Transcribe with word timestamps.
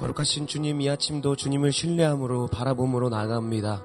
거룩하신 0.00 0.46
주님 0.46 0.80
이 0.80 0.88
아침도 0.88 1.36
주님을 1.36 1.72
신뢰함으로 1.72 2.46
바라봄으로 2.46 3.10
나갑니다. 3.10 3.84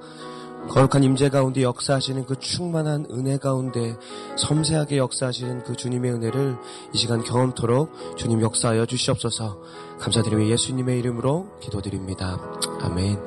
거룩한 0.70 1.04
임재 1.04 1.30
가운데 1.30 1.62
역사하시는 1.62 2.26
그 2.26 2.40
충만한 2.40 3.06
은혜 3.12 3.38
가운데 3.38 3.96
섬세하게 4.38 4.98
역사하시는 4.98 5.64
그 5.64 5.76
주님의 5.76 6.14
은혜를 6.14 6.56
이 6.94 6.98
시간 6.98 7.22
경험토록 7.22 8.18
주님 8.18 8.42
역사하여 8.42 8.86
주시옵소서 8.86 9.62
감사드리며 10.00 10.48
예수님의 10.48 11.00
이름으로 11.00 11.60
기도드립니다. 11.60 12.40
아멘. 12.82 13.20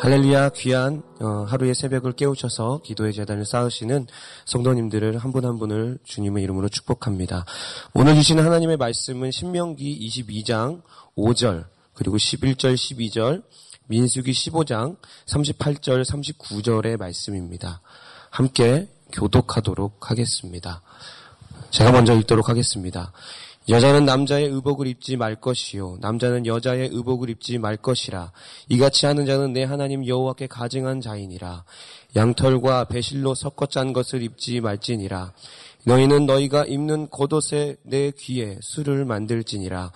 할렐루야 0.00 0.48
귀한 0.50 1.02
어, 1.20 1.44
하루의 1.46 1.74
새벽을 1.74 2.12
깨우셔서 2.12 2.80
기도의 2.82 3.12
재단을 3.12 3.44
쌓으시는 3.44 4.06
성도님들을 4.46 5.18
한분한 5.18 5.58
분을 5.58 5.98
주님의 6.02 6.42
이름으로 6.44 6.68
축복합니다. 6.68 7.44
오늘 7.94 8.14
주시는 8.14 8.44
하나님의 8.44 8.78
말씀은 8.78 9.30
신명기 9.30 10.08
22장 10.08 10.82
5절 11.16 11.64
그리고 12.02 12.16
11절 12.16 12.74
12절 12.74 13.44
민수기 13.86 14.32
15장 14.32 14.96
38절 15.26 16.04
39절의 16.04 16.98
말씀입니다. 16.98 17.80
함께 18.28 18.88
교독하도록 19.12 20.10
하겠습니다. 20.10 20.82
제가 21.70 21.92
먼저 21.92 22.12
읽도록 22.14 22.48
하겠습니다. 22.48 23.12
여자는 23.68 24.04
남자의 24.04 24.46
의복을 24.48 24.88
입지 24.88 25.16
말 25.16 25.36
것이요 25.36 25.98
남자는 26.00 26.46
여자의 26.46 26.88
의복을 26.90 27.30
입지 27.30 27.58
말 27.58 27.76
것이라 27.76 28.32
이같이 28.68 29.06
하는 29.06 29.24
자는 29.24 29.52
내 29.52 29.62
하나님 29.62 30.04
여호와께 30.04 30.48
가증한 30.48 31.00
자이니라 31.00 31.62
양털과 32.16 32.86
배실로 32.86 33.36
섞어 33.36 33.66
짠 33.66 33.92
것을 33.92 34.22
입지 34.22 34.60
말지니라 34.60 35.32
너희는 35.84 36.26
너희가 36.26 36.64
입는 36.64 37.10
겉옷에 37.10 37.76
내 37.84 38.10
귀에 38.10 38.58
술을 38.60 39.04
만들지니라 39.04 39.92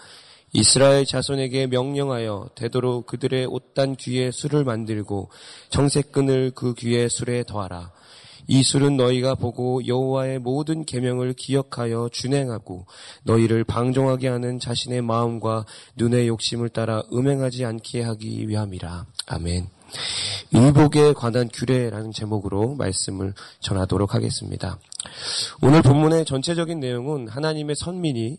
이스라엘 0.57 1.05
자손에게 1.05 1.67
명령하여 1.67 2.49
되도록 2.55 3.05
그들의 3.07 3.45
옷단 3.45 3.97
귀에 3.97 4.31
술을 4.31 4.65
만들고 4.65 5.29
정색끈을 5.69 6.53
그 6.55 6.73
귀에 6.73 7.11
술에 7.11 7.45
더하라. 7.47 7.93
이 8.47 8.63
술은 8.63 8.97
너희가 8.97 9.35
보고 9.35 9.87
여호와의 9.87 10.39
모든 10.39 10.87
계명을 10.87 11.35
기억하여 11.35 12.09
준행하고 12.11 12.87
너희를 13.25 13.65
방종하게 13.65 14.29
하는 14.29 14.59
자신의 14.59 15.03
마음과 15.03 15.67
눈의 15.97 16.27
욕심을 16.29 16.71
따라 16.71 17.03
음행하지 17.13 17.67
않게 17.67 18.01
하기 18.01 18.49
위함이라. 18.49 19.05
아멘. 19.27 19.69
의복에 20.55 21.13
관한 21.13 21.51
규례라는 21.53 22.13
제목으로 22.13 22.77
말씀을 22.77 23.35
전하도록 23.61 24.15
하겠습니다. 24.15 24.79
오늘 25.63 25.83
본문의 25.83 26.25
전체적인 26.25 26.81
내용은 26.81 27.29
하나님의 27.29 27.77
선민이 27.77 28.39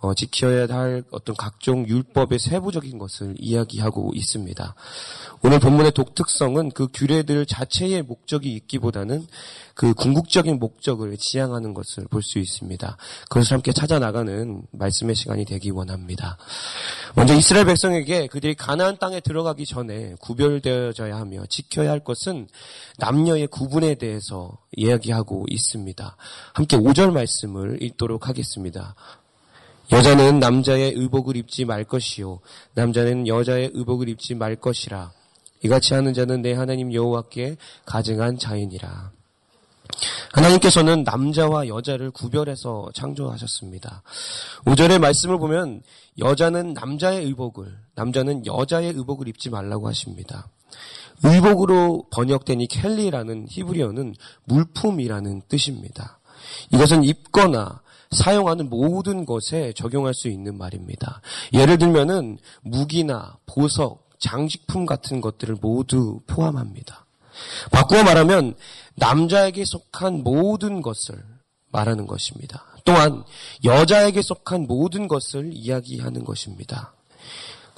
어, 0.00 0.14
지켜야 0.14 0.66
할 0.68 1.02
어떤 1.10 1.34
각종 1.34 1.86
율법의 1.86 2.38
세부적인 2.38 2.98
것을 2.98 3.34
이야기하고 3.36 4.12
있습니다. 4.14 4.74
오늘 5.42 5.58
본문의 5.58 5.90
독특성은 5.92 6.70
그 6.70 6.86
규례들 6.92 7.46
자체의 7.46 8.02
목적이 8.02 8.52
있기보다는 8.54 9.26
그 9.74 9.94
궁극적인 9.94 10.58
목적을 10.58 11.16
지향하는 11.16 11.74
것을 11.74 12.06
볼 12.08 12.22
수 12.22 12.38
있습니다. 12.38 12.96
그것을 13.28 13.54
함께 13.54 13.72
찾아 13.72 13.98
나가는 13.98 14.62
말씀의 14.72 15.14
시간이 15.14 15.44
되기 15.46 15.70
원합니다. 15.70 16.36
먼저 17.14 17.34
이스라엘 17.34 17.64
백성에게 17.66 18.26
그들이 18.26 18.54
가나안 18.54 18.98
땅에 18.98 19.20
들어가기 19.20 19.64
전에 19.66 20.14
구별되어져야 20.20 21.16
하며 21.16 21.46
지켜야 21.46 21.90
할 21.90 22.04
것은 22.04 22.48
남녀의 22.98 23.46
구분에 23.46 23.94
대해서 23.94 24.58
이야기하고 24.76 25.46
있습니다. 25.48 26.16
함께 26.52 26.76
5절 26.76 27.12
말씀을 27.12 27.82
읽도록 27.82 28.28
하겠습니다. 28.28 28.94
여자는 29.90 30.38
남자의 30.38 30.92
의복을 30.94 31.36
입지 31.36 31.64
말 31.64 31.84
것이요 31.84 32.40
남자는 32.74 33.26
여자의 33.26 33.70
의복을 33.72 34.08
입지 34.10 34.34
말 34.34 34.56
것이라 34.56 35.12
이같이 35.62 35.94
하는 35.94 36.14
자는 36.14 36.42
내 36.42 36.52
하나님 36.52 36.92
여호와께 36.92 37.56
가증한 37.86 38.38
자이니라. 38.38 39.12
하나님께서는 40.32 41.04
남자와 41.04 41.68
여자를 41.68 42.10
구별해서 42.10 42.90
창조하셨습니다. 42.94 44.02
5절의 44.66 44.98
말씀을 44.98 45.38
보면 45.38 45.82
여자는 46.18 46.74
남자의 46.74 47.24
의복을, 47.24 47.76
남자는 47.94 48.46
여자의 48.46 48.88
의복을 48.88 49.28
입지 49.28 49.50
말라고 49.50 49.88
하십니다. 49.88 50.48
의복으로 51.22 52.06
번역된 52.10 52.60
이 52.60 52.66
켈리라는 52.66 53.46
히브리어는 53.50 54.14
물품이라는 54.44 55.42
뜻입니다. 55.48 56.20
이것은 56.72 57.04
입거나 57.04 57.80
사용하는 58.10 58.70
모든 58.70 59.26
것에 59.26 59.72
적용할 59.74 60.14
수 60.14 60.28
있는 60.28 60.56
말입니다. 60.56 61.20
예를 61.52 61.78
들면은 61.78 62.38
무기나 62.62 63.36
보석, 63.46 64.08
장식품 64.18 64.86
같은 64.86 65.20
것들을 65.20 65.56
모두 65.60 66.20
포함합니다. 66.26 67.06
바꾸어 67.70 68.02
말하면 68.02 68.54
남자에게 68.96 69.64
속한 69.64 70.24
모든 70.24 70.80
것을 70.80 71.22
말하는 71.70 72.06
것입니다. 72.06 72.64
또한 72.84 73.22
여자에게 73.64 74.22
속한 74.22 74.66
모든 74.66 75.08
것을 75.08 75.50
이야기하는 75.52 76.24
것입니다. 76.24 76.94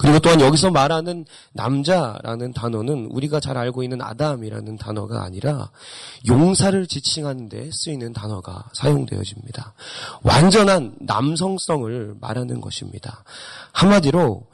그리고 0.01 0.17
또한 0.17 0.41
여기서 0.41 0.71
말하는 0.71 1.25
남자라는 1.53 2.53
단어는 2.53 3.09
우리가 3.11 3.39
잘 3.39 3.55
알고 3.55 3.83
있는 3.83 4.01
아담이라는 4.01 4.77
단어가 4.77 5.23
아니라 5.23 5.69
용사를 6.27 6.87
지칭하는 6.87 7.49
데 7.49 7.69
쓰이는 7.71 8.11
단어가 8.11 8.67
사용되어집니다. 8.73 9.75
완전한 10.23 10.95
남성성을 11.01 12.15
말하는 12.19 12.61
것입니다. 12.61 13.23
한마디로 13.73 14.47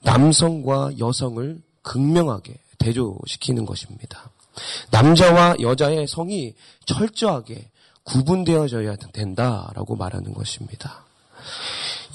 남성과 0.00 0.92
여성을 0.98 1.60
극명하게 1.82 2.54
대조시키는 2.78 3.66
것입니다. 3.66 4.30
남자와 4.90 5.56
여자의 5.60 6.06
성이 6.06 6.54
철저하게 6.86 7.68
구분되어져야 8.04 8.96
된다라고 9.12 9.96
말하는 9.96 10.32
것입니다. 10.32 11.04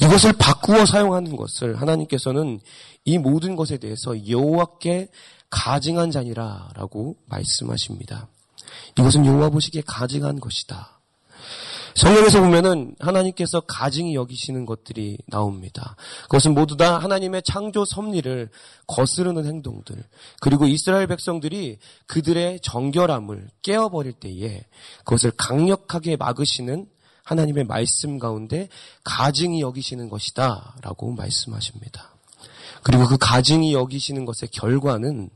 이것을 0.02 0.34
바꾸어 0.34 0.86
사용하는 0.86 1.36
것을 1.36 1.80
하나님께서는 1.82 2.60
이 3.06 3.18
모든 3.18 3.56
것에 3.56 3.78
대해서 3.78 4.28
여호와께 4.28 5.10
가증한 5.50 6.12
자니라라고 6.12 7.18
말씀하십니다. 7.26 8.28
이것은 8.98 9.26
여호와 9.26 9.50
보시기에 9.50 9.84
가증한 9.86 10.40
것이다. 10.40 11.00
성경에서 11.96 12.40
보면은 12.42 12.96
하나님께서 13.00 13.62
가증히 13.62 14.16
여기시는 14.16 14.66
것들이 14.66 15.18
나옵니다. 15.28 15.96
그것은 16.24 16.54
모두 16.54 16.78
다 16.78 16.98
하나님의 17.00 17.42
창조 17.44 17.84
섭리를 17.84 18.50
거스르는 18.88 19.46
행동들, 19.46 20.02
그리고 20.40 20.66
이스라엘 20.66 21.08
백성들이 21.08 21.78
그들의 22.06 22.60
정결함을 22.62 23.50
깨어버릴 23.64 24.14
때에 24.14 24.64
그것을 25.00 25.32
강력하게 25.32 26.16
막으시는 26.16 26.86
하나님의 27.30 27.66
말씀 27.66 28.18
가운데 28.18 28.70
가증히 29.04 29.62
여기시는 29.62 30.10
것이다. 30.10 30.76
라고 30.82 31.12
말씀하십니다. 31.12 32.10
그리고 32.82 33.08
그 33.08 33.18
가증히 33.20 33.74
여기시는 33.74 34.26
것의 34.26 34.50
결과는 34.52 35.30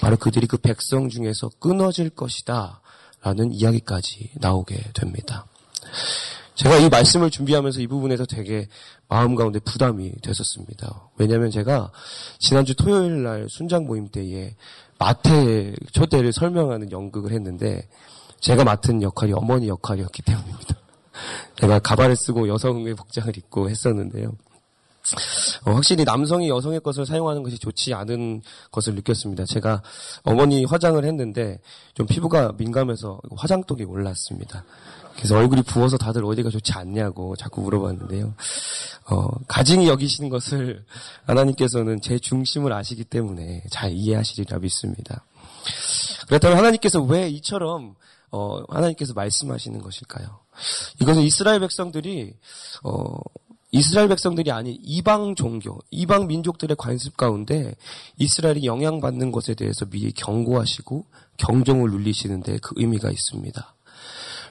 바로 0.00 0.16
그들이 0.16 0.46
그 0.46 0.56
백성 0.58 1.08
중에서 1.08 1.50
끊어질 1.58 2.10
것이다. 2.10 2.80
라는 3.22 3.52
이야기까지 3.52 4.30
나오게 4.34 4.92
됩니다. 4.94 5.46
제가 6.54 6.76
이 6.76 6.88
말씀을 6.88 7.30
준비하면서 7.30 7.80
이 7.80 7.86
부분에서 7.88 8.24
되게 8.26 8.68
마음 9.08 9.34
가운데 9.34 9.58
부담이 9.58 10.12
됐었습니다. 10.22 11.08
왜냐하면 11.16 11.50
제가 11.50 11.90
지난주 12.38 12.74
토요일 12.74 13.22
날 13.24 13.46
순장 13.48 13.86
모임 13.86 14.08
때에 14.08 14.54
마태의 14.98 15.74
초대를 15.92 16.32
설명하는 16.32 16.92
연극을 16.92 17.32
했는데 17.32 17.88
제가 18.40 18.62
맡은 18.64 19.02
역할이 19.02 19.32
어머니 19.32 19.68
역할이었기 19.68 20.22
때문입니다. 20.22 20.81
제가 21.56 21.78
가발을 21.78 22.16
쓰고 22.16 22.48
여성의 22.48 22.94
복장을 22.94 23.36
입고 23.36 23.70
했었는데요. 23.70 24.32
어, 25.64 25.72
확실히 25.72 26.04
남성이 26.04 26.48
여성의 26.48 26.80
것을 26.80 27.06
사용하는 27.06 27.42
것이 27.42 27.58
좋지 27.58 27.92
않은 27.94 28.42
것을 28.70 28.94
느꼈습니다. 28.94 29.44
제가 29.46 29.82
어머니 30.22 30.64
화장을 30.64 31.02
했는데 31.04 31.60
좀 31.94 32.06
피부가 32.06 32.52
민감해서 32.56 33.20
화장독이 33.36 33.84
올랐습니다. 33.84 34.64
그래서 35.16 35.36
얼굴이 35.36 35.62
부어서 35.62 35.98
다들 35.98 36.24
어디가 36.24 36.50
좋지 36.50 36.72
않냐고 36.72 37.36
자꾸 37.36 37.60
물어봤는데요. 37.62 38.34
어, 39.10 39.28
가증히 39.46 39.88
여기시는 39.88 40.30
것을 40.30 40.84
하나님께서는 41.26 42.00
제 42.00 42.18
중심을 42.18 42.72
아시기 42.72 43.04
때문에 43.04 43.64
잘 43.70 43.92
이해하시리라 43.92 44.58
믿습니다. 44.58 45.24
그렇다면 46.28 46.58
하나님께서 46.58 47.02
왜 47.02 47.28
이처럼 47.28 47.94
어, 48.30 48.62
하나님께서 48.68 49.12
말씀하시는 49.12 49.80
것일까요? 49.82 50.41
이것은 51.00 51.22
이스라엘 51.22 51.60
백성들이 51.60 52.34
어, 52.84 53.18
이스라엘 53.70 54.08
백성들이 54.08 54.50
아닌 54.50 54.76
이방 54.82 55.34
종교, 55.34 55.78
이방 55.90 56.26
민족들의 56.26 56.76
관습 56.76 57.16
가운데 57.16 57.74
이스라엘이 58.18 58.64
영향받는 58.64 59.32
것에 59.32 59.54
대해서 59.54 59.86
미리 59.86 60.12
경고하시고 60.12 61.06
경종을 61.38 61.90
눌리시는데 61.90 62.58
그 62.58 62.74
의미가 62.76 63.10
있습니다. 63.10 63.74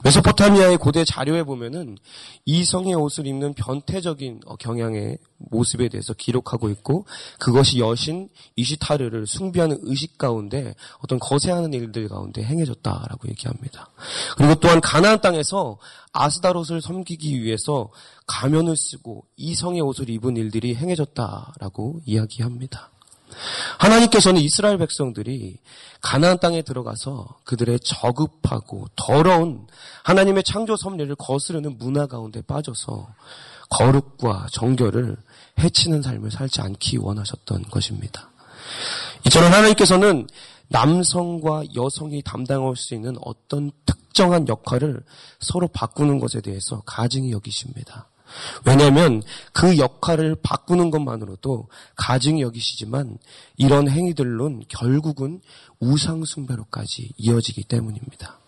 메소포타미아의 0.04 0.78
고대 0.78 1.06
자료에 1.06 1.44
보면은 1.44 1.98
이성의 2.46 2.96
옷을 2.96 3.28
입는 3.28 3.54
변태적인 3.54 4.42
어, 4.46 4.56
경향의 4.56 5.18
모습에 5.38 5.90
대해서 5.90 6.14
기록하고 6.14 6.70
있고 6.70 7.06
그것이 7.40 7.80
여신 7.80 8.30
이시타르를 8.56 9.28
숭배하는 9.28 9.80
의식 9.84 10.18
가운데 10.18 10.76
어떤 11.00 11.20
거세하는 11.20 11.74
일들 11.74 12.08
가운데 12.08 12.44
행해졌다라고 12.44 13.30
얘기합니다. 13.30 13.90
그리고 14.38 14.56
또한 14.56 14.82
가나안 14.82 15.22
땅에서 15.22 15.78
아스다롯을 16.14 16.82
섬기기 16.82 17.42
위해서 17.42 17.90
가면을 18.28 18.76
쓰고 18.76 19.26
이성의 19.38 19.82
옷을 19.82 20.10
입은 20.10 20.38
일들이 20.38 20.76
행해졌다라고 20.76 22.02
이야기합니다. 22.06 22.92
하나님께서는 23.78 24.42
이스라엘 24.42 24.78
백성들이 24.78 25.58
가나안 26.02 26.40
땅에 26.40 26.62
들어가서 26.62 27.28
그들의 27.44 27.80
저급하고 27.84 28.88
더러운 28.96 29.68
하나님의 30.04 30.44
창조 30.44 30.76
섭리를 30.76 31.14
거스르는 31.16 31.78
문화 31.78 32.08
가운데 32.08 32.42
빠져서 32.42 33.08
거룩과 33.70 34.48
정결을 34.52 35.18
해치는 35.60 36.02
삶을 36.02 36.32
살지 36.32 36.62
않기 36.62 36.98
원하셨던 36.98 37.64
것입니다. 37.64 38.30
이처럼 39.26 39.52
하나님께서는 39.52 40.28
남성과 40.70 41.64
여성이 41.76 42.22
담당할 42.22 42.76
수 42.76 42.96
있는 42.96 43.16
어떤 43.22 43.72
특정한 43.86 44.48
역할을 44.48 45.04
서로 45.40 45.68
바꾸는 45.68 46.20
것에 46.20 46.42
대해서 46.42 46.82
가증히 46.86 47.32
여기십니다. 47.32 48.08
왜냐하면 48.66 49.22
그 49.54 49.78
역할을 49.78 50.38
바꾸는 50.42 50.92
것만으로도 50.92 51.68
가증이 51.96 52.42
여기시지만 52.42 53.18
이런 53.58 53.90
행위들론 53.90 54.64
결국은 54.68 55.42
우상숭배로까지 55.80 57.14
이어지기 57.18 57.64
때문입니다. 57.64 58.42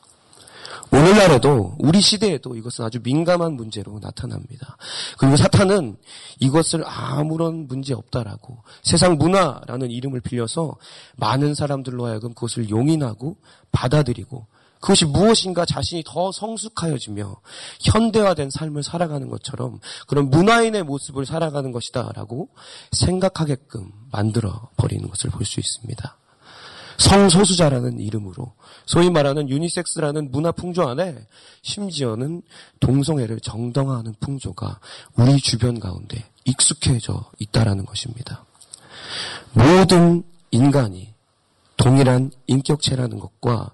오늘날에도 0.92 1.76
우리 1.80 2.02
시대에도 2.02 2.56
이것은 2.56 2.86
아주 2.86 3.00
민감한 3.02 3.54
문제로 3.54 4.00
나타납니다. 4.00 4.78
그리고 5.18 5.38
사탄은 5.38 5.98
이것을 6.40 6.84
아무런 6.86 7.68
문제 7.68 7.96
없다라고 7.96 8.60
세상 8.84 9.18
문화라는 9.18 9.90
이름을 9.90 10.22
빌려서 10.22 10.76
많은 11.16 11.56
사람들로 11.56 12.06
하여금 12.06 12.34
그것을 12.36 12.70
용인하고 12.70 13.38
받아들이고 13.72 14.46
그것이 14.84 15.06
무엇인가 15.06 15.64
자신이 15.64 16.04
더 16.06 16.34
성숙하여지며 16.34 17.38
현대화된 17.80 18.50
삶을 18.50 18.84
살아가는 18.84 19.30
것처럼 19.30 19.80
그런 20.08 20.30
문화인의 20.30 20.84
모습을 20.84 21.26
살아가는 21.26 21.72
것이다라고 21.72 22.50
생각하게끔 22.92 23.94
만들어 24.12 24.68
버리는 24.76 25.08
것을 25.08 25.30
볼 25.30 25.46
수 25.46 25.62
있습니다. 25.62 26.18
성소수자라는 26.98 28.00
이름으로 28.02 28.56
소위 28.86 29.10
말하는 29.10 29.48
유니섹스라는 29.48 30.32
문화 30.32 30.52
풍조 30.52 30.84
안에 30.84 31.28
심지어는 31.62 32.42
동성애를 32.82 33.40
정당화하는 33.40 34.16
풍조가 34.20 34.82
우리 35.16 35.38
주변 35.38 35.80
가운데 35.80 36.30
익숙해져 36.44 37.32
있다라는 37.40 37.86
것입니다. 37.86 38.46
모든 39.54 40.24
인간이 40.52 41.14
동일한 41.78 42.32
인격체라는 42.48 43.20
것과 43.20 43.72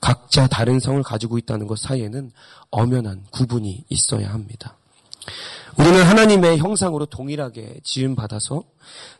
각자 0.00 0.46
다른 0.46 0.80
성을 0.80 1.02
가지고 1.02 1.38
있다는 1.38 1.66
것 1.66 1.78
사이에는 1.78 2.30
엄연한 2.70 3.24
구분이 3.30 3.84
있어야 3.88 4.32
합니다. 4.32 4.76
우리는 5.78 6.02
하나님의 6.02 6.58
형상으로 6.58 7.06
동일하게 7.06 7.80
지음받아서 7.84 8.64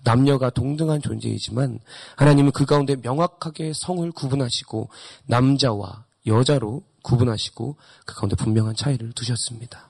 남녀가 0.03 0.51
동등한 0.51 1.01
존재이지만 1.01 1.79
하나님은 2.17 2.53
그 2.53 2.65
가운데 2.67 2.97
명확하게 2.97 3.73
성을 3.75 4.11
구분하시고 4.13 4.89
남자와 5.27 6.05
여자로 6.27 6.83
구분하시고 7.03 7.77
그 8.05 8.15
가운데 8.15 8.37
분명한 8.37 8.75
차이를 8.75 9.13
두셨습니다. 9.13 9.89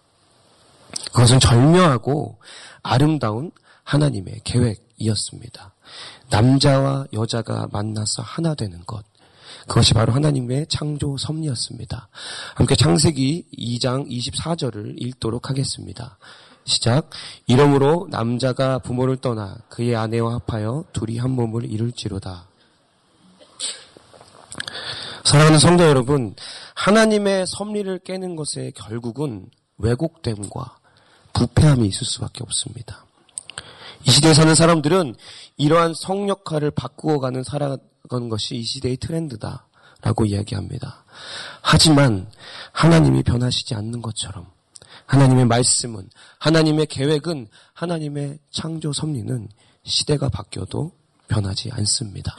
그것은 1.12 1.40
절묘하고 1.40 2.38
아름다운 2.82 3.50
하나님의 3.84 4.42
계획이었습니다. 4.44 5.75
남자와 6.31 7.06
여자가 7.12 7.69
만나서 7.72 8.22
하나 8.22 8.54
되는 8.54 8.84
것. 8.87 9.04
그것이 9.69 9.94
바로 9.94 10.12
하나님의 10.12 10.67
창조 10.69 11.17
섭리였습니다. 11.17 12.08
함께 12.55 12.75
창세기 12.75 13.47
2장 13.56 14.08
24절을 14.08 14.94
읽도록 14.97 15.50
하겠습니다. 15.50 16.19
시작. 16.64 17.11
이러므로 17.47 18.06
남자가 18.11 18.79
부모를 18.79 19.17
떠나 19.17 19.56
그의 19.69 19.97
아내와 19.97 20.41
합하여 20.47 20.85
둘이 20.93 21.19
한 21.19 21.31
몸을 21.31 21.70
이룰지로다. 21.70 22.47
사랑하는 25.25 25.58
성도 25.58 25.85
여러분, 25.85 26.35
하나님의 26.75 27.47
섭리를 27.47 27.99
깨는 28.00 28.37
것의 28.37 28.73
결국은 28.73 29.47
왜곡됨과 29.79 30.79
부패함이 31.32 31.87
있을 31.88 32.06
수밖에 32.06 32.43
없습니다. 32.43 33.05
이 34.05 34.11
시대에 34.11 34.35
사는 34.35 34.55
사람들은 34.55 35.14
이러한 35.56 35.94
성역할을 35.94 36.70
바꾸어가는 36.70 37.43
살아 37.44 37.76
가는 38.08 38.29
것이 38.29 38.56
이 38.56 38.62
시대의 38.62 38.97
트렌드다 38.97 39.67
라고 40.02 40.25
이야기합니다. 40.25 41.05
하지만 41.61 42.31
하나님이 42.73 43.23
변하시지 43.23 43.75
않는 43.75 44.00
것처럼 44.00 44.47
하나님의 45.06 45.47
말씀은 45.47 46.08
하나님의 46.38 46.87
계획은 46.87 47.49
하나님의 47.75 48.38
창조 48.50 48.93
섭리는 48.93 49.49
시대가 49.82 50.29
바뀌어도 50.29 50.93
변하지 51.29 51.70
않습니다. 51.73 52.37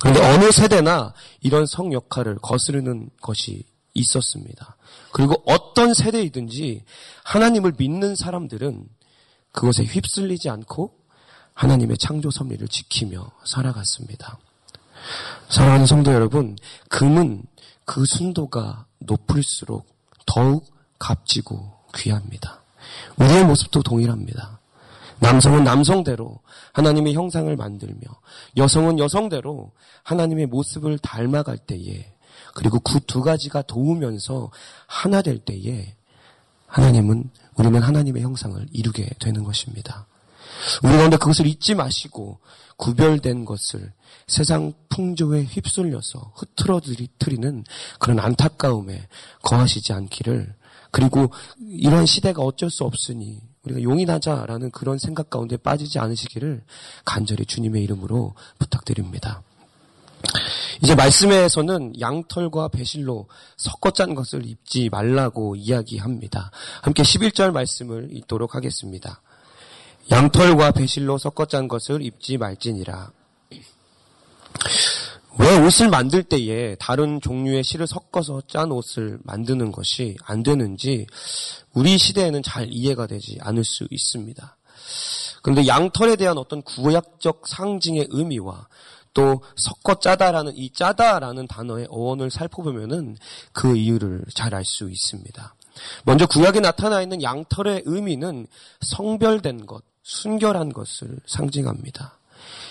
그런데 0.00 0.20
어느 0.26 0.50
세대나 0.50 1.14
이런 1.40 1.66
성 1.66 1.92
역할을 1.92 2.38
거스르는 2.38 3.10
것이 3.20 3.64
있었습니다. 3.94 4.76
그리고 5.12 5.42
어떤 5.46 5.94
세대이든지 5.94 6.84
하나님을 7.24 7.74
믿는 7.78 8.14
사람들은 8.14 8.88
그것에 9.52 9.84
휩쓸리지 9.84 10.50
않고 10.50 10.94
하나님의 11.54 11.96
창조 11.96 12.30
섭리를 12.30 12.68
지키며 12.68 13.30
살아갔습니다. 13.44 14.38
사랑하는 15.48 15.86
성도 15.86 16.12
여러분, 16.12 16.56
금은 16.88 17.42
그 17.84 18.04
순도가 18.04 18.86
높을수록 18.98 19.86
더욱 20.26 20.66
값지고 20.98 21.72
귀합니다. 21.94 22.62
우리의 23.16 23.44
모습도 23.44 23.82
동일합니다. 23.82 24.60
남성은 25.18 25.64
남성대로 25.64 26.40
하나님의 26.72 27.14
형상을 27.14 27.54
만들며 27.56 28.00
여성은 28.56 28.98
여성대로 28.98 29.72
하나님의 30.02 30.46
모습을 30.46 30.98
닮아갈 30.98 31.56
때에 31.56 32.12
그리고 32.54 32.80
그 32.80 33.00
두 33.00 33.22
가지가 33.22 33.62
도우면서 33.62 34.50
하나 34.86 35.22
될 35.22 35.38
때에 35.38 35.94
하나님은 36.66 37.30
우리는 37.56 37.80
하나님의 37.80 38.22
형상을 38.22 38.66
이루게 38.72 39.08
되는 39.20 39.42
것입니다. 39.44 40.06
우리 40.82 40.96
가운데 40.96 41.16
그것을 41.16 41.46
잊지 41.46 41.74
마시고 41.74 42.40
구별된 42.76 43.44
것을 43.44 43.92
세상 44.26 44.72
풍조에 44.88 45.44
휩쓸려서 45.44 46.32
흐트러뜨리는 46.34 47.64
그런 47.98 48.18
안타까움에 48.18 49.08
거하시지 49.42 49.92
않기를 49.92 50.54
그리고 50.90 51.30
이런 51.60 52.06
시대가 52.06 52.42
어쩔 52.42 52.70
수 52.70 52.84
없으니 52.84 53.40
우리가 53.64 53.82
용인하자라는 53.82 54.70
그런 54.70 54.98
생각 54.98 55.30
가운데 55.30 55.56
빠지지 55.56 55.98
않으시기를 55.98 56.62
간절히 57.04 57.44
주님의 57.44 57.82
이름으로 57.82 58.34
부탁드립니다. 58.58 59.42
이제 60.82 60.94
말씀에서는 60.94 62.00
양털과 62.00 62.68
배실로 62.68 63.28
섞어 63.56 63.90
짠 63.90 64.14
것을 64.14 64.46
입지 64.46 64.88
말라고 64.90 65.56
이야기합니다. 65.56 66.50
함께 66.82 67.02
11절 67.02 67.52
말씀을 67.52 68.08
읽도록 68.12 68.54
하겠습니다. 68.54 69.22
양털과 70.10 70.72
배실로 70.72 71.18
섞어 71.18 71.46
짠 71.46 71.68
것을 71.68 72.02
입지 72.02 72.38
말지니라. 72.38 73.10
왜 75.38 75.58
옷을 75.58 75.90
만들 75.90 76.22
때에 76.22 76.76
다른 76.76 77.20
종류의 77.20 77.62
실을 77.62 77.86
섞어서 77.86 78.42
짠 78.48 78.72
옷을 78.72 79.18
만드는 79.24 79.72
것이 79.72 80.16
안 80.24 80.42
되는지 80.42 81.06
우리 81.74 81.98
시대에는 81.98 82.42
잘 82.42 82.68
이해가 82.70 83.06
되지 83.06 83.38
않을 83.40 83.64
수 83.64 83.86
있습니다. 83.90 84.56
그런데 85.42 85.66
양털에 85.66 86.16
대한 86.16 86.38
어떤 86.38 86.62
구약적 86.62 87.46
상징의 87.46 88.06
의미와 88.10 88.68
또 89.12 89.42
섞어 89.56 89.98
짜다라는 89.98 90.56
이 90.56 90.70
짜다라는 90.72 91.46
단어의 91.48 91.86
어원을 91.90 92.30
살펴보면은 92.30 93.16
그 93.52 93.76
이유를 93.76 94.24
잘 94.34 94.54
알 94.54 94.64
수 94.64 94.88
있습니다. 94.88 95.54
먼저 96.04 96.26
구약에 96.26 96.60
나타나 96.60 97.02
있는 97.02 97.22
양털의 97.22 97.82
의미는 97.84 98.46
성별된 98.80 99.66
것, 99.66 99.84
순결한 100.06 100.72
것을 100.72 101.18
상징합니다. 101.26 102.16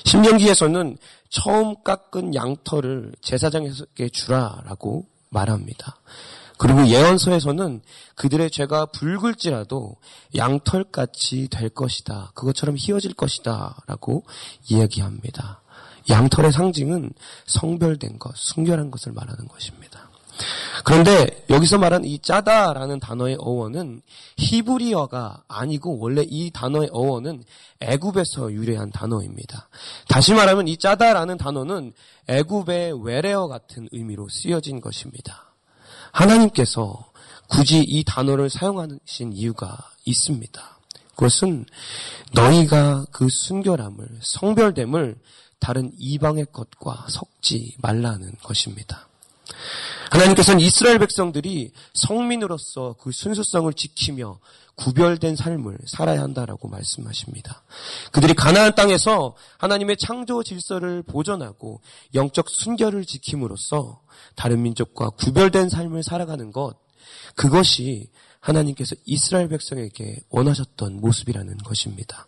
신명기에서는 0.06 0.98
처음 1.30 1.84
깎은 1.84 2.34
양털을 2.34 3.12
제사장에게 3.20 4.08
주라라고 4.10 5.06
말합니다. 5.30 5.98
그리고 6.58 6.88
예언서에서는 6.88 7.82
그들의 8.16 8.50
죄가 8.52 8.86
붉을지라도 8.86 9.98
양털같이 10.34 11.50
될 11.52 11.68
것이다. 11.68 12.32
그것처럼 12.36 12.78
희어질 12.80 13.14
것이다. 13.14 13.84
라고 13.86 14.24
이야기합니다. 14.70 15.62
양털의 16.10 16.54
상징은 16.54 17.12
성별된 17.48 18.18
것, 18.18 18.34
순결한 18.38 18.92
것을 18.92 19.12
말하는 19.12 19.50
것입니다. 19.50 20.10
그런데 20.84 21.46
여기서 21.50 21.78
말한 21.78 22.06
이 22.06 22.20
짜다라는 22.20 23.00
단어의 23.00 23.38
어원은 23.40 24.02
히브리어가 24.38 25.44
아니고 25.48 26.00
원래 26.00 26.24
이 26.28 26.52
단어의 26.52 26.90
어원은 26.92 27.44
애굽에서 27.80 28.52
유래한 28.52 28.92
단어입니다. 28.92 29.70
다시 30.08 30.34
말하면 30.34 30.68
이 30.68 30.78
짜다라는 30.78 31.38
단어는 31.38 31.94
애굽의 32.28 33.04
외래어 33.04 33.48
같은 33.48 33.88
의미로 33.92 34.28
쓰여진 34.30 34.82
것입니다. 34.82 35.46
하나님께서 36.12 37.12
굳이 37.48 37.80
이 37.80 38.04
단어를 38.04 38.50
사용하신 38.50 39.34
이유가 39.34 39.78
있습니다. 40.06 40.76
그것은 41.16 41.66
너희가 42.34 43.06
그 43.12 43.28
순결함을 43.30 44.20
성별됨을 44.22 45.16
다른 45.60 45.92
이방의 45.98 46.48
것과 46.52 47.08
섞지 47.10 47.78
말라는 47.82 48.34
것입니다. 48.44 49.08
하나님께서는 50.16 50.62
이스라엘 50.62 50.98
백성들이 51.00 51.72
성민으로서 51.94 52.96
그 53.00 53.12
순수성을 53.12 53.74
지키며 53.74 54.40
구별된 54.76 55.36
삶을 55.36 55.78
살아야 55.88 56.22
한다라고 56.22 56.68
말씀하십니다. 56.68 57.64
그들이 58.12 58.34
가나안 58.34 58.76
땅에서 58.76 59.36
하나님의 59.58 59.98
창조 59.98 60.44
질서를 60.44 61.04
보존하고 61.04 61.82
영적 62.14 62.50
순결을 62.50 63.06
지킴으로써 63.06 64.02
다른 64.36 64.62
민족과 64.62 65.10
구별된 65.12 65.70
삶을 65.70 66.04
살아가는 66.04 66.52
것, 66.52 66.76
그것이 67.36 68.10
하나님께서 68.40 68.96
이스라엘 69.06 69.50
백성에게 69.50 70.24
원하셨던 70.30 71.02
모습이라는 71.02 71.58
것입니다. 71.58 72.28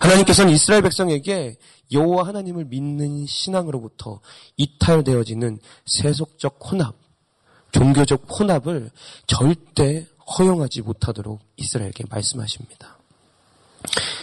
하나님께서는 0.00 0.52
이스라엘 0.52 0.82
백성에게 0.82 1.56
여호와 1.92 2.26
하나님을 2.26 2.64
믿는 2.64 3.26
신앙으로부터 3.26 4.20
이탈되어지는 4.56 5.58
세속적 5.86 6.58
혼합, 6.70 6.94
종교적 7.72 8.26
혼합을 8.28 8.90
절대 9.26 10.06
허용하지 10.38 10.82
못하도록 10.82 11.40
이스라엘에게 11.56 12.04
말씀하십니다. 12.08 12.98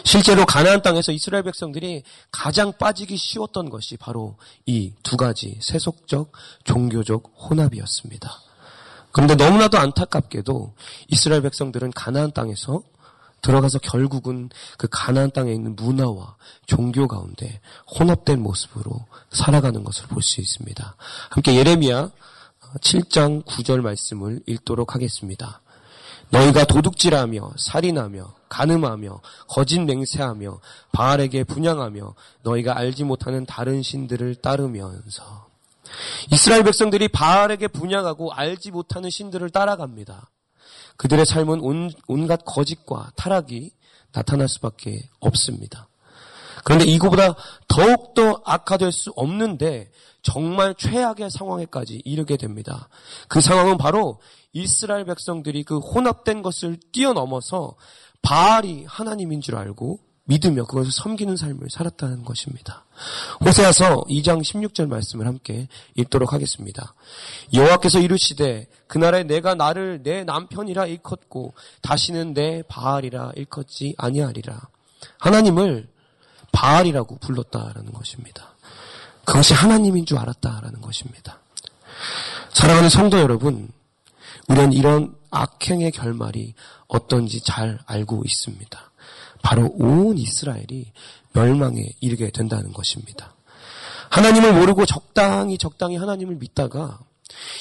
실제로 0.03 0.45
가나안 0.45 0.81
땅에서 0.81 1.11
이스라엘 1.11 1.43
백성들이 1.43 2.03
가장 2.31 2.71
빠지기 2.77 3.17
쉬웠던 3.17 3.69
것이 3.69 3.97
바로 3.97 4.37
이 4.65 4.93
두 5.03 5.17
가지 5.17 5.57
세속적 5.61 6.31
종교적 6.63 7.33
혼합이었습니다. 7.37 8.31
그런데 9.11 9.35
너무나도 9.35 9.77
안타깝게도 9.77 10.73
이스라엘 11.09 11.41
백성들은 11.41 11.91
가나안 11.91 12.31
땅에서 12.31 12.83
들어가서 13.41 13.79
결국은 13.79 14.49
그 14.77 14.87
가나안 14.89 15.31
땅에 15.31 15.53
있는 15.53 15.75
문화와 15.75 16.35
종교 16.65 17.07
가운데 17.07 17.59
혼합된 17.99 18.41
모습으로 18.41 19.05
살아가는 19.31 19.83
것을 19.83 20.07
볼 20.07 20.21
수 20.21 20.41
있습니다. 20.41 20.95
함께 21.29 21.55
예레미야 21.55 22.11
7장 22.81 23.45
9절 23.45 23.81
말씀을 23.81 24.41
읽도록 24.45 24.95
하겠습니다. 24.95 25.61
너희가 26.29 26.65
도둑질하며 26.65 27.51
살인하며 27.57 28.33
가늠하며 28.49 29.21
거짓 29.47 29.79
맹세하며 29.79 30.59
바알에게 30.91 31.45
분양하며 31.45 32.15
너희가 32.43 32.77
알지 32.77 33.05
못하는 33.05 33.45
다른 33.45 33.81
신들을 33.81 34.35
따르면서 34.35 35.47
이스라엘 36.31 36.63
백성들이 36.63 37.07
바알에게 37.07 37.69
분양하고 37.69 38.33
알지 38.33 38.71
못하는 38.71 39.09
신들을 39.09 39.49
따라갑니다. 39.51 40.29
그들의 40.97 41.25
삶은 41.25 41.61
온, 41.61 41.91
온갖 42.07 42.41
거짓과 42.45 43.11
타락이 43.15 43.71
나타날 44.11 44.47
수밖에 44.47 45.09
없습니다. 45.19 45.87
그런데 46.63 46.85
이거보다 46.85 47.35
더욱더 47.67 48.41
악화될 48.43 48.91
수 48.91 49.11
없는데 49.15 49.91
정말 50.21 50.75
최악의 50.75 51.29
상황에까지 51.31 52.01
이르게 52.03 52.35
됩니다. 52.35 52.89
그 53.29 53.39
상황은 53.39 53.77
바로 53.77 54.19
이스라엘 54.51 55.05
백성들이 55.05 55.63
그 55.63 55.77
혼합된 55.77 56.41
것을 56.41 56.77
뛰어넘어서 56.91 57.75
바알이 58.21 58.85
하나님인 58.85 59.39
줄 59.39 59.55
알고 59.55 59.99
믿으며 60.27 60.65
그것을 60.65 60.91
섬기는 60.91 61.37
삶을 61.37 61.69
살았다는 61.69 62.25
것입니다. 62.25 62.85
호세아서 63.43 64.03
2장 64.09 64.41
16절 64.41 64.87
말씀을 64.87 65.25
함께 65.25 65.67
읽도록 65.95 66.33
하겠습니다. 66.33 66.93
여호와께서 67.53 67.99
이르시되 67.99 68.67
그날에 68.87 69.23
내가 69.23 69.55
나를 69.55 70.03
내 70.03 70.23
남편이라 70.25 70.85
일컫고 70.87 71.53
다시는 71.81 72.33
내 72.33 72.61
바알이라 72.67 73.31
일컫지 73.35 73.95
아니하리라. 73.97 74.67
하나님을 75.19 75.87
바알이라고 76.51 77.17
불렀다라는 77.19 77.93
것입니다. 77.93 78.53
그것이 79.23 79.53
하나님인 79.53 80.05
줄 80.05 80.17
알았다라는 80.17 80.81
것입니다. 80.81 81.39
사랑하는 82.49 82.89
성도 82.89 83.19
여러분, 83.19 83.69
우리는 84.49 84.73
이런 84.73 85.15
악행의 85.31 85.91
결말이 85.91 86.53
어떤지 86.87 87.41
잘 87.41 87.79
알고 87.85 88.23
있습니다. 88.25 88.91
바로 89.41 89.73
온 89.77 90.17
이스라엘이 90.17 90.91
멸망에 91.33 91.83
이르게 91.99 92.29
된다는 92.29 92.73
것입니다. 92.73 93.35
하나님을 94.09 94.53
모르고 94.53 94.85
적당히 94.85 95.57
적당히 95.57 95.97
하나님을 95.97 96.35
믿다가 96.35 96.99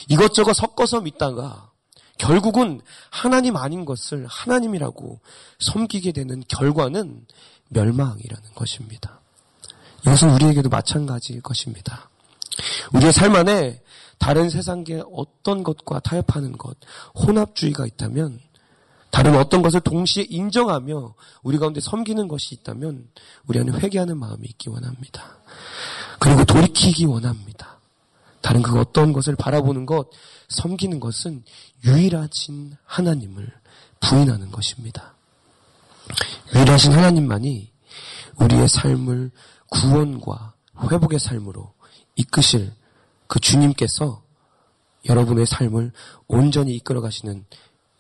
이것저것 0.09 0.52
섞어서 0.54 1.00
믿다가 1.00 1.71
결국은 2.18 2.80
하나님 3.11 3.56
아닌 3.56 3.85
것을 3.85 4.26
하나님이라고 4.26 5.21
섬기게 5.59 6.12
되는 6.12 6.42
결과는 6.49 7.26
멸망이라는 7.68 8.54
것입니다. 8.54 9.21
이것은 10.02 10.30
우리에게도 10.30 10.68
마찬가지일 10.68 11.42
것입니다. 11.42 12.09
우리의 12.95 13.12
삶 13.12 13.35
안에 13.35 13.83
다른 14.18 14.49
세상계 14.49 15.02
어떤 15.12 15.62
것과 15.62 16.00
타협하는 16.00 16.56
것, 16.56 16.76
혼합주의가 17.14 17.87
있다면 17.87 18.40
다른 19.16 19.35
어떤 19.35 19.62
것을 19.62 19.80
동시에 19.80 20.26
인정하며 20.28 21.14
우리 21.42 21.56
가운데 21.56 21.80
섬기는 21.80 22.28
것이 22.28 22.54
있다면 22.54 23.08
우리 23.46 23.58
안에 23.58 23.73
회개하는 23.73 24.18
마음이 24.18 24.46
있기 24.46 24.68
원합니다. 24.68 25.38
그리고 26.18 26.44
돌이키기 26.44 27.06
원합니다. 27.06 27.80
다른 28.42 28.61
그 28.61 28.78
어떤 28.78 29.14
것을 29.14 29.35
바라보는 29.35 29.87
것, 29.87 30.11
섬기는 30.50 31.00
것은 31.00 31.44
유일하신 31.87 32.76
하나님을 32.85 33.50
부인하는 34.00 34.50
것입니다. 34.50 35.14
유일하신 36.54 36.92
하나님만이 36.92 37.73
우리의 38.38 38.68
삶을 38.68 39.30
구원과 39.70 40.52
회복의 40.92 41.20
삶으로 41.20 41.73
이끄실 42.16 42.70
그 43.28 43.40
주님께서 43.40 44.23
여러분의 45.08 45.46
삶을 45.46 45.92
온전히 46.28 46.75
이끌어 46.75 47.00
가시는 47.00 47.46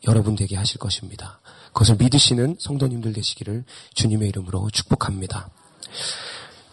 여러분 0.06 0.36
되게 0.36 0.56
하실 0.56 0.78
것입니다. 0.78 1.40
그것을 1.72 1.96
믿으시는 1.96 2.56
성도님들 2.58 3.12
되시기를 3.12 3.64
주님의 3.94 4.28
이름으로 4.28 4.70
축복합니다. 4.70 5.50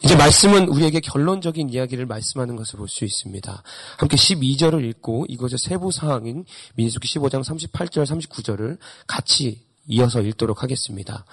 이제 0.03 0.15
말씀은 0.17 0.67
우리에게 0.67 0.99
결론적인 0.99 1.69
이야기를 1.69 2.05
말씀하는 2.05 2.55
것을 2.57 2.77
볼 2.77 2.87
수 2.89 3.05
있습니다. 3.05 3.63
함께 3.97 4.17
12절을 4.17 4.83
읽고 4.89 5.25
이것의 5.29 5.57
세부 5.57 5.91
사항인 5.91 6.45
민수기 6.75 7.07
15장 7.07 7.43
38절 7.43 8.05
39절을 8.05 8.77
같이 9.07 9.61
이어서 9.87 10.21
읽도록 10.21 10.61
하겠습니다. 10.63 11.25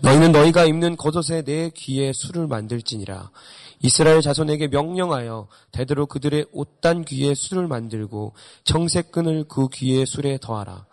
너희는 0.00 0.32
너희가 0.32 0.64
입는 0.64 0.96
겉옷에 0.96 1.42
내 1.42 1.70
귀에 1.70 2.12
술을 2.12 2.46
만들지니라. 2.46 3.30
이스라엘 3.80 4.20
자손에게 4.20 4.68
명령하여 4.68 5.48
대대로 5.72 6.06
그들의 6.06 6.46
옷단 6.52 7.04
귀에 7.04 7.34
술을 7.34 7.66
만들고 7.66 8.34
정색끈을 8.64 9.44
그 9.48 9.68
귀에 9.72 10.04
술에 10.04 10.38
더하라. 10.40 10.86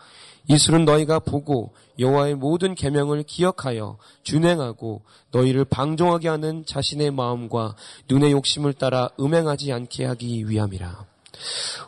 이 0.48 0.58
술은 0.58 0.86
너희가 0.86 1.19
보고 1.19 1.74
여호와의 2.00 2.36
모든 2.36 2.75
계명을 2.75 3.24
기억하여 3.24 3.98
준행하고 4.24 5.01
너희를 5.31 5.65
방종하게 5.65 6.29
하는 6.29 6.65
자신의 6.65 7.12
마음과 7.12 7.75
눈의 8.08 8.31
욕심을 8.31 8.74
따라 8.74 9.10
음행하지 9.19 9.72
않게 9.72 10.05
하기 10.05 10.50
위함이라. 10.50 11.05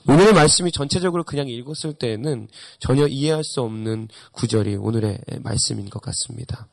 오늘의 0.08 0.34
말씀이 0.34 0.72
전체적으로 0.72 1.24
그냥 1.24 1.48
읽었을 1.48 1.94
때에는 1.94 2.48
전혀 2.80 3.08
이해할 3.08 3.44
수 3.44 3.62
없는 3.62 4.10
구절이 4.32 4.76
오늘의 4.76 5.20
말씀인 5.42 5.90
것 5.90 6.02
같습니다. 6.02 6.68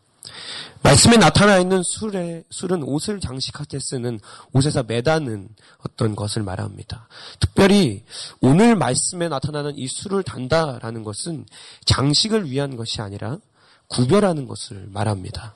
말씀에 0.83 1.17
나타나 1.17 1.59
있는 1.59 1.83
술에, 1.83 2.45
술은 2.51 2.83
옷을 2.83 3.21
장식할 3.21 3.67
때 3.67 3.79
쓰는 3.79 4.21
옷에서 4.53 4.83
매다는 4.83 5.49
어떤 5.79 6.15
것을 6.15 6.43
말합니다. 6.43 7.09
특별히 7.41 8.05
오늘 8.41 8.77
말씀에 8.77 9.29
나타나는 9.29 9.77
이 9.77 9.87
술을 9.89 10.23
단다라는 10.23 11.03
것은 11.03 11.47
장식을 11.85 12.51
위한 12.51 12.77
것이 12.77 13.01
아니라 13.03 13.39
구별하는 13.89 14.47
것을 14.47 14.87
말합니다. 14.91 15.55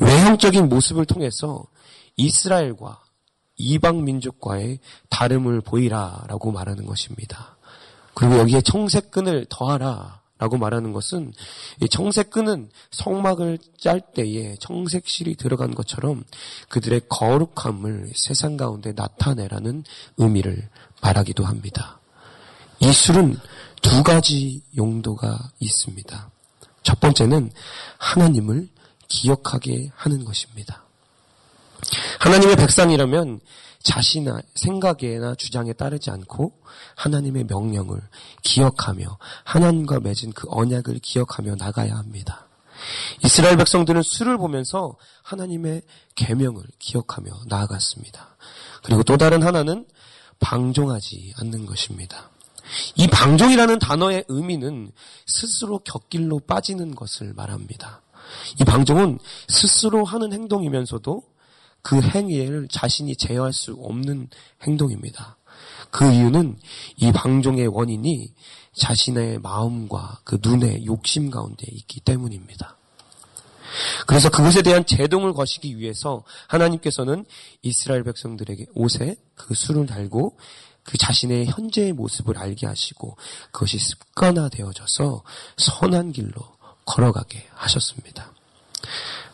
외형적인 0.00 0.68
모습을 0.68 1.06
통해서 1.06 1.64
이스라엘과 2.16 3.02
이방 3.56 4.04
민족과의 4.04 4.80
다름을 5.08 5.60
보이라라고 5.62 6.52
말하는 6.52 6.86
것입니다. 6.86 7.56
그리고 8.14 8.38
여기에 8.38 8.62
청색끈을 8.62 9.46
더하라 9.48 10.20
라고 10.38 10.58
말하는 10.58 10.92
것은 10.92 11.32
청색끈은 11.90 12.70
성막을 12.90 13.58
짤 13.78 14.02
때에 14.14 14.56
청색실이 14.60 15.36
들어간 15.36 15.74
것처럼 15.74 16.24
그들의 16.68 17.02
거룩함을 17.08 18.12
세상 18.14 18.56
가운데 18.56 18.92
나타내라는 18.92 19.84
의미를 20.18 20.68
말하기도 21.00 21.44
합니다. 21.44 22.00
이 22.80 22.92
술은 22.92 23.38
두 23.80 24.02
가지 24.02 24.62
용도가 24.76 25.38
있습니다. 25.58 26.30
첫 26.82 27.00
번째는 27.00 27.50
하나님을 27.98 28.68
기억하게 29.08 29.90
하는 29.94 30.24
것입니다. 30.24 30.84
하나님의 32.20 32.56
백성이라면 32.56 33.40
자신의 33.86 34.42
생각에나 34.56 35.36
주장에 35.36 35.72
따르지 35.72 36.10
않고 36.10 36.52
하나님의 36.96 37.44
명령을 37.44 38.00
기억하며 38.42 39.18
하나님과 39.44 40.00
맺은 40.00 40.32
그 40.32 40.48
언약을 40.50 40.98
기억하며 40.98 41.54
나가야 41.54 41.94
합니다. 41.94 42.48
이스라엘 43.24 43.56
백성들은 43.56 44.02
술을 44.02 44.38
보면서 44.38 44.96
하나님의 45.22 45.82
계명을 46.16 46.64
기억하며 46.80 47.30
나아갔습니다. 47.46 48.36
그리고 48.82 49.04
또 49.04 49.16
다른 49.16 49.44
하나는 49.44 49.86
방종하지 50.40 51.34
않는 51.38 51.64
것입니다. 51.64 52.30
이 52.96 53.06
방종이라는 53.06 53.78
단어의 53.78 54.24
의미는 54.26 54.90
스스로 55.26 55.78
곁길로 55.78 56.40
빠지는 56.40 56.96
것을 56.96 57.34
말합니다. 57.34 58.02
이 58.60 58.64
방종은 58.64 59.20
스스로 59.46 60.04
하는 60.04 60.32
행동이면서도 60.32 61.35
그 61.86 62.02
행위를 62.02 62.66
자신이 62.68 63.14
제어할 63.14 63.52
수 63.52 63.74
없는 63.80 64.28
행동입니다. 64.64 65.36
그 65.92 66.12
이유는 66.12 66.58
이 66.96 67.12
방종의 67.12 67.68
원인이 67.68 68.32
자신의 68.74 69.38
마음과 69.38 70.22
그 70.24 70.40
눈의 70.42 70.84
욕심 70.84 71.30
가운데 71.30 71.64
있기 71.70 72.00
때문입니다. 72.00 72.76
그래서 74.08 74.30
그것에 74.30 74.62
대한 74.62 74.84
제동을 74.84 75.32
거시기 75.32 75.78
위해서 75.78 76.24
하나님께서는 76.48 77.24
이스라엘 77.62 78.02
백성들에게 78.02 78.66
옷에 78.74 79.14
그 79.36 79.54
술을 79.54 79.86
달고 79.86 80.36
그 80.82 80.98
자신의 80.98 81.46
현재의 81.46 81.92
모습을 81.92 82.36
알게 82.36 82.66
하시고 82.66 83.16
그것이 83.52 83.78
습관화되어져서 83.78 85.22
선한 85.56 86.10
길로 86.10 86.56
걸어가게 86.84 87.46
하셨습니다. 87.54 88.32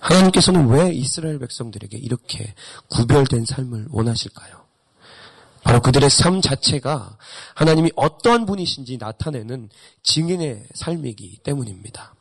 하나님께서는 0.01 0.69
왜 0.69 0.93
이스라엘 0.93 1.39
백성들에게 1.39 1.97
이렇게 1.99 2.55
구별된 2.89 3.45
삶을 3.45 3.87
원하실까요? 3.91 4.63
바로 5.63 5.81
그들의 5.81 6.11
삶 6.11 6.41
자체가 6.41 7.17
하나님이 7.55 7.93
어떠한 7.95 8.47
분이신지 8.47 8.99
나타내는 8.99 9.71
증인의 10.03 10.67
삶이기 10.75 11.39
때문입니다. 11.45 12.15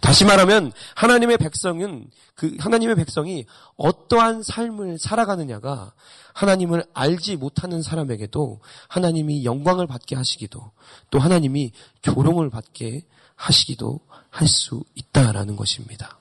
다시 0.00 0.24
말하면 0.24 0.72
하나님의 0.94 1.38
백성은 1.38 2.08
그 2.36 2.56
하나님의 2.60 2.94
백성이 2.94 3.46
어떠한 3.76 4.44
삶을 4.44 4.98
살아가느냐가 5.00 5.92
하나님을 6.32 6.84
알지 6.94 7.36
못하는 7.36 7.82
사람에게도 7.82 8.60
하나님이 8.88 9.44
영광을 9.44 9.88
받게 9.88 10.14
하시기도 10.14 10.70
또 11.10 11.18
하나님이 11.18 11.72
조롱을 12.02 12.50
받게 12.50 13.02
하시기도 13.34 14.00
할 14.30 14.46
수 14.48 14.84
있다라는 14.94 15.56
것입니다. 15.56 16.18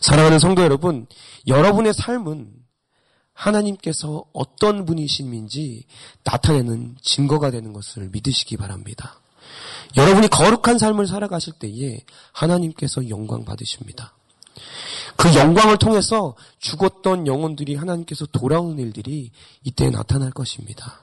사랑하는 0.00 0.38
성도 0.38 0.62
여러분, 0.62 1.06
여러분의 1.46 1.94
삶은 1.94 2.52
하나님께서 3.32 4.24
어떤 4.32 4.84
분이신지 4.84 5.86
나타내는 6.22 6.96
증거가 7.02 7.50
되는 7.50 7.72
것을 7.72 8.08
믿으시기 8.10 8.56
바랍니다. 8.56 9.20
여러분이 9.96 10.28
거룩한 10.28 10.78
삶을 10.78 11.06
살아가실 11.06 11.54
때에 11.54 12.00
하나님께서 12.32 13.08
영광 13.08 13.44
받으십니다. 13.44 14.14
그 15.16 15.34
영광을 15.34 15.78
통해서 15.78 16.36
죽었던 16.58 17.26
영혼들이 17.26 17.74
하나님께서 17.74 18.26
돌아오는 18.26 18.78
일들이 18.78 19.30
이때 19.62 19.90
나타날 19.90 20.30
것입니다. 20.30 21.00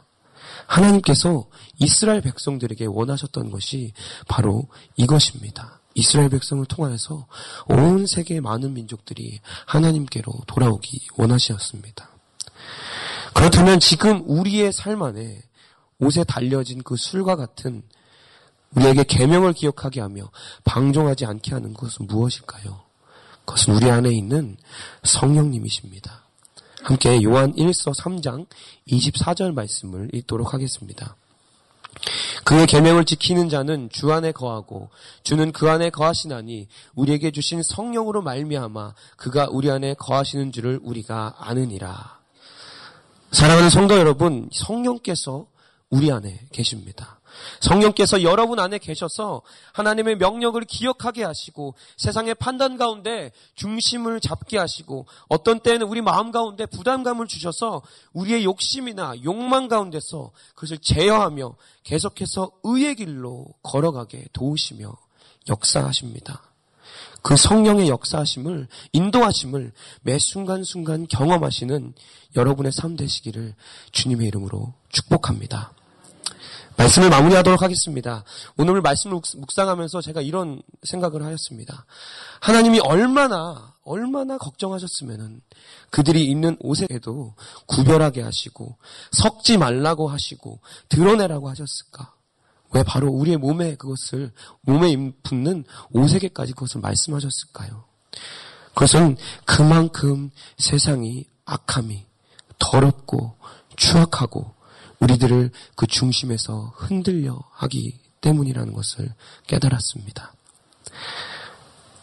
하나님께서 0.68 1.48
이스라엘 1.80 2.22
백성들에게 2.22 2.86
원하셨던 2.86 3.52
것이 3.52 3.94
바로 4.28 4.68
이것입니다. 4.96 5.81
이스라엘 5.94 6.30
백성을 6.30 6.66
통하여서 6.66 7.28
온 7.68 8.06
세계의 8.06 8.42
많은 8.42 8.74
민족들이 8.74 9.40
하나님께로 9.66 10.32
돌아오기 10.48 11.08
원하셨습니다. 11.18 12.10
그렇다면 13.34 13.80
지금 13.80 14.24
우리의 14.26 14.72
삶 14.72 15.02
안에 15.02 15.42
옷에 16.00 16.24
달려진 16.24 16.84
그 16.84 16.96
술과 16.96 17.36
같은 17.36 17.84
우리에게 18.76 19.04
계명을 19.04 19.54
기억하게 19.54 20.02
하며 20.02 20.30
방종하지 20.64 21.26
않게 21.26 21.52
하는 21.52 21.74
것은 21.74 22.08
무엇일까요? 22.08 22.82
그것은 23.46 23.76
우리 23.76 23.90
안에 23.90 24.12
있는 24.12 24.58
성령님이십니다. 25.04 26.26
함께 26.84 27.22
요한 27.24 27.54
1서 27.54 27.96
3장 27.96 28.48
24절 28.88 29.54
말씀을 29.54 30.10
읽도록 30.14 30.54
하겠습니다. 30.54 31.16
그의 32.44 32.66
계명을 32.68 33.06
지키는 33.06 33.50
자는 33.50 33.90
주 33.92 34.12
안에 34.12 34.32
거하고 34.32 34.90
주는 35.24 35.52
그 35.52 35.70
안에 35.70 35.90
거하시나니 35.90 36.68
우리에게 36.96 37.32
주신 37.32 37.62
성령으로 37.64 38.22
말미암아 38.22 38.94
그가 39.18 39.48
우리 39.50 39.70
안에 39.70 39.94
거하시는 39.96 40.52
줄을 40.52 40.80
우리가 40.84 41.36
아느니라. 41.38 42.20
사랑하는 43.32 43.70
성도 43.70 43.98
여러분, 43.98 44.50
성령께서 44.52 45.46
우리 45.90 46.12
안에 46.12 46.48
계십니다. 46.52 47.21
성령께서 47.60 48.24
여러분 48.24 48.60
안에 48.60 48.78
계셔서 48.78 49.42
하나님의 49.74 50.18
명령을 50.18 50.66
기억하게 50.66 51.24
하시고 51.24 51.76
세상의 51.98 52.36
판단 52.36 52.78
가운데 52.78 53.32
중심을 53.56 54.20
잡게 54.20 54.58
하시고 54.58 55.06
어떤 55.28 55.60
때는 55.60 55.88
우리 55.88 56.02
마음 56.02 56.32
가운데 56.32 56.66
부담감을 56.66 57.28
주셔서 57.28 57.82
우리의 58.14 58.44
욕심이나 58.44 59.16
욕망 59.24 59.68
가운데서 59.68 60.32
그것을 60.56 60.78
제어하며 60.80 61.56
계속해서 61.84 62.52
의의 62.64 62.96
길로 62.96 63.48
걸어가게 63.64 64.28
도우시며 64.34 64.94
역사하십니다. 65.50 66.44
그 67.22 67.38
성령의 67.38 67.88
역사하심을 67.90 68.68
인도하심을 68.94 69.72
매 70.02 70.18
순간순간 70.20 71.08
경험하시는 71.08 71.94
여러분의 72.36 72.72
삶 72.72 72.96
되시기를 72.96 73.54
주님의 73.92 74.28
이름으로 74.28 74.74
축복합니다. 74.90 75.74
말씀을 76.82 77.10
마무리하도록 77.10 77.62
하겠습니다. 77.62 78.24
오늘 78.58 78.82
말씀을 78.82 79.20
묵상하면서 79.38 80.02
제가 80.02 80.22
이런 80.22 80.62
생각을 80.84 81.24
하였습니다. 81.24 81.86
하나님이 82.40 82.80
얼마나 82.80 83.74
얼마나 83.84 84.38
걱정하셨으면은 84.38 85.42
그들이 85.92 86.26
입는 86.26 86.58
옷에도 86.60 87.36
구별하게 87.68 88.22
하시고 88.22 88.78
섞지 89.12 89.58
말라고 89.58 90.08
하시고 90.08 90.60
드러내라고 90.90 91.50
하셨을까? 91.50 92.14
왜 92.74 92.84
바로 92.84 93.12
우리의 93.12 93.38
몸에 93.38 93.76
그것을 93.76 94.32
몸에 94.62 95.14
붙는 95.24 95.66
옷에게까지 95.92 96.54
그것을 96.54 96.82
말씀하셨을까요? 96.82 97.84
그것은 98.70 99.18
그만큼 99.46 100.32
세상이 100.58 101.28
악함이 101.46 102.06
더럽고 102.58 103.36
추악하고 103.76 104.61
우리들을 105.02 105.52
그 105.76 105.88
중심에서 105.88 106.74
흔들려 106.76 107.40
하기 107.52 108.00
때문이라는 108.22 108.74
것을 108.74 109.14
깨달았습니다. 109.48 110.34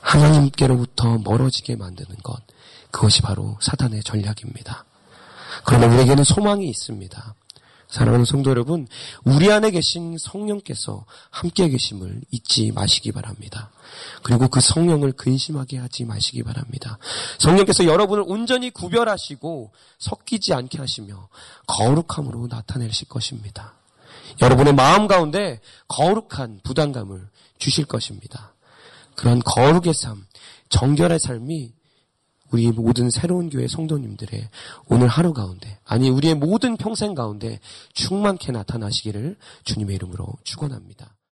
하나님께로부터 0.01 1.19
멀어지게 1.19 1.77
만드는 1.77 2.17
것, 2.23 2.41
그것이 2.91 3.23
바로 3.23 3.57
사단의 3.61 4.03
전략입니다. 4.03 4.85
그러나 5.65 5.87
우리에게는 5.87 6.25
소망이 6.25 6.69
있습니다. 6.69 7.35
사랑하는 7.89 8.27
성도 8.27 8.51
여러분, 8.51 8.87
우리 9.25 9.51
안에 9.51 9.71
계신 9.71 10.19
성령께서 10.19 11.07
함께 11.31 11.71
계심을 11.71 12.21
잊지 12.31 12.73
마시기 12.73 13.13
바랍니다. 13.13 13.71
그리고 14.23 14.49
그 14.49 14.61
성령을 14.61 15.13
근심하게 15.13 15.79
하지 15.79 16.05
마시기 16.05 16.43
바랍니다. 16.43 16.99
성령께서 17.39 17.87
여러분을 17.87 18.25
온전히 18.27 18.71
구별하시고 18.71 19.73
섞이지 19.99 20.53
않게 20.53 20.77
하시며 20.77 21.29
거룩함으로 21.67 22.49
나타내실 22.49 23.09
것입니다. 23.09 23.75
여러분의 24.43 24.75
마음 24.75 25.07
가운데 25.09 25.61
거룩한 25.89 26.61
부담감을 26.65 27.27
주실 27.57 27.87
것입니다. 27.87 28.53
그런 29.17 29.41
거룩의 29.41 29.95
삶, 29.95 30.27
정결의 30.69 31.19
삶이 31.19 31.73
우리 32.51 32.71
모든 32.73 33.11
새로운 33.11 33.51
교회 33.51 33.69
성도님들의 33.69 34.49
오늘 34.87 35.09
하루 35.09 35.33
가운데, 35.33 35.79
아니 35.85 36.09
우리의 36.09 36.35
모든 36.35 36.77
평생 36.77 37.15
가운데 37.15 37.61
충만케 37.93 38.53
나타나시기를 38.53 39.37
주님의 39.65 39.97
이름으로 39.97 40.27
축원합니다. 40.45 41.18